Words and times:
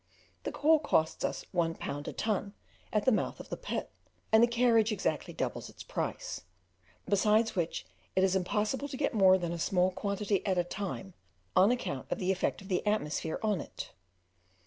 The 0.45 0.51
coal 0.51 0.79
costs 0.79 1.23
us 1.23 1.45
one 1.51 1.75
pound 1.75 2.07
a 2.07 2.11
ton 2.11 2.55
at 2.91 3.05
the 3.05 3.11
mouth 3.11 3.39
of 3.39 3.49
the 3.49 3.55
pit, 3.55 3.91
and 4.31 4.41
the 4.41 4.47
carriage 4.47 4.91
exactly 4.91 5.31
doubles 5.31 5.69
its 5.69 5.83
price; 5.83 6.41
besides 7.07 7.55
which 7.55 7.85
it 8.15 8.23
is 8.23 8.35
impossible 8.35 8.87
to 8.87 8.97
get 8.97 9.13
more, 9.13 9.37
than 9.37 9.51
a 9.51 9.59
small 9.59 9.91
quantity 9.91 10.43
at 10.43 10.57
a 10.57 10.63
time, 10.63 11.13
on 11.55 11.69
account 11.69 12.07
of 12.11 12.17
the 12.17 12.31
effect 12.31 12.63
of 12.63 12.67
the 12.67 12.83
atmosphere 12.87 13.39
on 13.43 13.61
it. 13.61 13.91